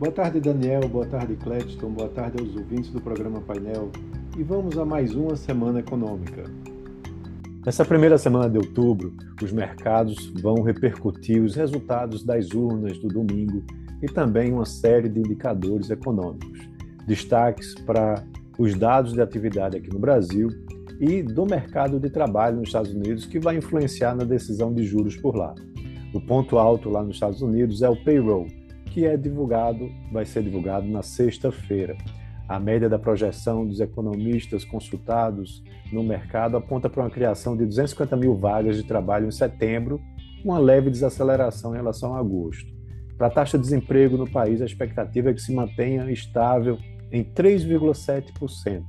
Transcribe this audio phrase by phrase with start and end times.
[0.00, 0.88] Boa tarde, Daniel.
[0.88, 1.90] Boa tarde, Cledston.
[1.90, 3.90] Boa tarde aos ouvintes do programa Painel.
[4.34, 6.44] E vamos a mais uma semana econômica.
[7.66, 13.62] Nessa primeira semana de outubro, os mercados vão repercutir os resultados das urnas do domingo
[14.00, 16.66] e também uma série de indicadores econômicos.
[17.06, 18.24] Destaques para
[18.58, 20.48] os dados de atividade aqui no Brasil
[20.98, 25.14] e do mercado de trabalho nos Estados Unidos, que vai influenciar na decisão de juros
[25.14, 25.54] por lá.
[26.14, 28.46] O ponto alto lá nos Estados Unidos é o payroll,
[28.90, 31.96] que é divulgado, vai ser divulgado na sexta-feira.
[32.48, 38.16] A média da projeção dos economistas consultados no mercado aponta para uma criação de 250
[38.16, 40.00] mil vagas de trabalho em setembro,
[40.44, 42.68] uma leve desaceleração em relação a agosto.
[43.16, 46.76] Para a taxa de desemprego no país, a expectativa é que se mantenha estável
[47.12, 48.82] em 3,7%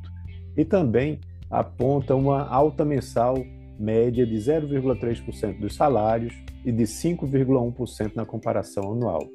[0.57, 3.35] e também aponta uma alta mensal
[3.77, 9.27] média de 0,3% dos salários e de 5,1% na comparação anual.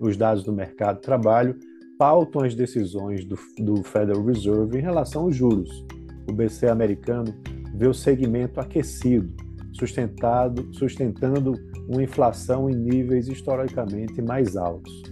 [0.00, 1.56] Os dados do mercado de trabalho
[1.98, 5.84] pautam as decisões do, do Federal Reserve em relação aos juros.
[6.28, 7.34] O BC americano
[7.74, 9.34] vê o segmento aquecido,
[9.72, 11.54] sustentado, sustentando
[11.88, 15.02] uma inflação em níveis historicamente mais altos.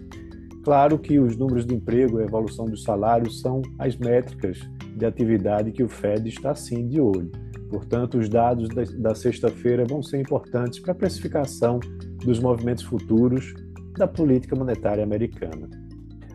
[0.62, 4.58] Claro que os números de emprego e a evolução dos salários são as métricas
[4.96, 7.30] de atividade que o Fed está sim de olho.
[7.70, 11.80] Portanto, os dados da, da sexta-feira vão ser importantes para a precificação
[12.24, 13.54] dos movimentos futuros
[13.98, 15.68] da política monetária americana.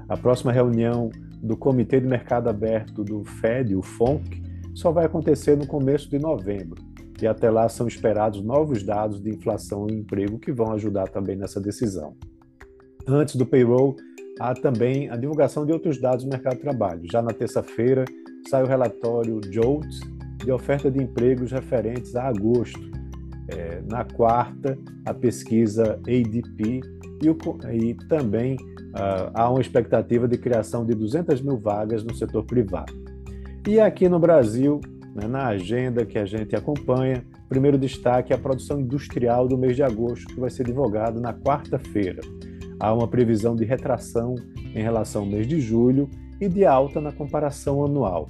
[0.08, 1.10] A próxima reunião
[1.42, 4.42] do Comitê de Mercado Aberto do Fed, o FONC,
[4.74, 6.82] só vai acontecer no começo de novembro,
[7.22, 11.36] e até lá são esperados novos dados de inflação e emprego que vão ajudar também
[11.36, 12.16] nessa decisão.
[13.08, 13.96] Antes do payroll,
[14.40, 17.02] há também a divulgação de outros dados do mercado de trabalho.
[17.12, 18.06] Já na terça-feira,
[18.50, 20.00] sai o relatório JOLTS
[20.44, 22.80] de oferta de empregos referentes a agosto.
[23.48, 26.82] É, na quarta, a pesquisa ADP
[27.22, 27.38] e, o,
[27.72, 32.94] e também uh, há uma expectativa de criação de 200 mil vagas no setor privado.
[33.68, 34.82] E aqui no Brasil,
[35.16, 39.76] né, na agenda que a gente acompanha, primeiro destaque é a produção industrial do mês
[39.76, 42.22] de agosto, que vai ser divulgado na quarta-feira.
[42.80, 44.36] Há uma previsão de retração
[44.74, 48.30] em relação ao mês de julho e de alta na comparação anual.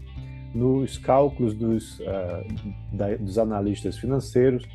[0.54, 2.44] Nos cálculos dos, uh,
[2.92, 4.68] da, dos analistas financeiros,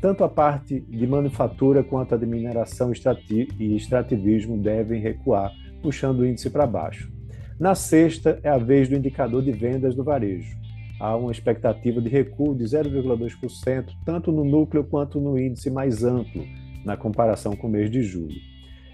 [0.00, 6.26] tanto a parte de manufatura quanto a de mineração e extrativismo devem recuar, puxando o
[6.26, 7.10] índice para baixo.
[7.58, 10.56] Na sexta, é a vez do indicador de vendas do varejo.
[11.00, 16.44] Há uma expectativa de recuo de 0,2%, tanto no núcleo quanto no índice mais amplo,
[16.84, 18.36] na comparação com o mês de julho.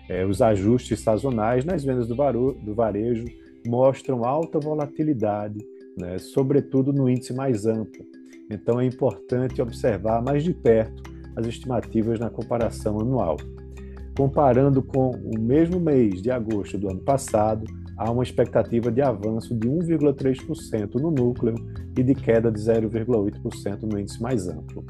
[0.09, 3.25] É, os ajustes sazonais nas vendas do, do varejo
[3.67, 5.59] mostram alta volatilidade,
[5.99, 8.05] né, sobretudo no índice mais amplo.
[8.51, 11.03] Então é importante observar mais de perto
[11.37, 13.37] as estimativas na comparação anual.
[14.17, 17.67] Comparando com o mesmo mês de agosto do ano passado,
[17.97, 21.55] há uma expectativa de avanço de 1,3% no núcleo
[21.97, 24.85] e de queda de 0,8% no índice mais amplo.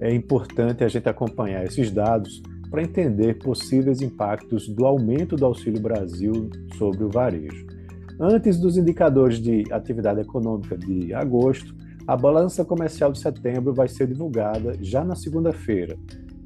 [0.00, 5.80] É importante a gente acompanhar esses dados para entender possíveis impactos do aumento do Auxílio
[5.80, 6.48] Brasil
[6.78, 7.66] sobre o varejo.
[8.18, 11.74] Antes dos indicadores de atividade econômica de agosto,
[12.06, 15.98] a balança comercial de setembro vai ser divulgada já na segunda-feira.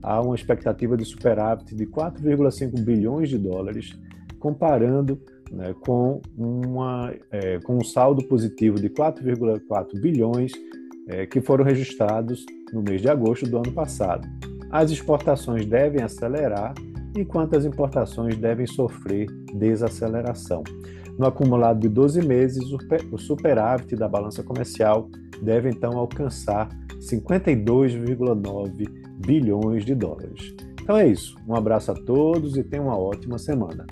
[0.02, 3.98] Há uma expectativa de superávit de 4,5 bilhões de dólares,
[4.38, 5.18] comparando
[5.50, 10.52] né, com, uma, é, com um saldo positivo de 4,4 bilhões
[11.08, 14.28] é, que foram registrados no mês de agosto do ano passado.
[14.70, 16.74] As exportações devem acelerar,
[17.16, 20.62] enquanto as importações devem sofrer desaceleração.
[21.18, 22.64] No acumulado de 12 meses,
[23.12, 25.08] o superávit da balança comercial
[25.40, 28.88] deve então alcançar 52,9
[29.24, 30.54] bilhões de dólares.
[30.82, 31.36] Então é isso.
[31.46, 33.86] Um abraço a todos e tenham uma ótima semana.